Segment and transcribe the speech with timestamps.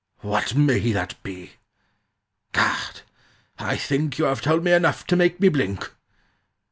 [0.21, 1.51] What may that be?
[2.53, 3.01] Gad,
[3.59, 5.91] I think You have told me enough to make me blink!